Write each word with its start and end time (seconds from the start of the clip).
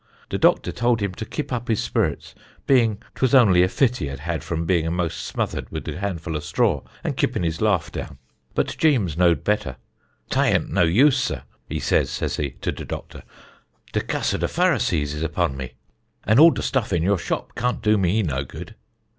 De 0.29 0.37
doctor 0.39 0.71
told 0.71 0.99
him 0.99 1.13
to 1.13 1.25
kip 1.27 1.53
up 1.53 1.67
his 1.67 1.79
sperits, 1.79 2.33
beein' 2.65 2.97
'twas 3.13 3.35
onny 3.35 3.61
a 3.61 3.67
fit 3.67 3.97
he 3.97 4.07
had 4.07 4.21
had 4.21 4.43
from 4.43 4.65
bein' 4.65 4.87
a 4.87 4.89
most 4.89 5.19
smothered 5.27 5.71
wud 5.71 5.83
de 5.83 5.99
handful 5.99 6.35
of 6.35 6.41
strah 6.43 6.81
and 7.03 7.15
kippin 7.17 7.43
his 7.43 7.61
laugh 7.61 7.91
down. 7.91 8.17
But 8.55 8.75
Jeems 8.79 9.15
knowed 9.15 9.43
better. 9.43 9.77
'Tā 10.31 10.55
ünt 10.55 10.69
no 10.69 10.81
use, 10.85 11.19
sir,' 11.23 11.43
he 11.69 11.79
says, 11.79 12.09
says 12.09 12.37
he, 12.37 12.49
to 12.61 12.71
de 12.71 12.83
doctor; 12.83 13.21
'de 13.93 14.01
cuss 14.01 14.33
of 14.33 14.39
de 14.39 14.47
Pharisees 14.47 15.13
is 15.13 15.21
uppán 15.21 15.53
me, 15.55 15.73
and 16.25 16.39
all 16.39 16.49
de 16.49 16.63
stuff 16.63 16.91
in 16.91 17.03
your 17.03 17.19
shop 17.19 17.53
can't 17.53 17.83
do 17.83 17.95
me 17.95 18.23
no 18.23 18.43
good.' 18.43 18.73